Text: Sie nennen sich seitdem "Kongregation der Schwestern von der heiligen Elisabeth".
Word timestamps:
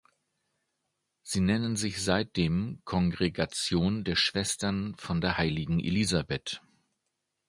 Sie 1.21 1.41
nennen 1.41 1.75
sich 1.75 2.01
seitdem 2.03 2.81
"Kongregation 2.85 4.03
der 4.03 4.15
Schwestern 4.15 4.95
von 4.97 5.21
der 5.21 5.37
heiligen 5.37 5.79
Elisabeth". 5.79 6.59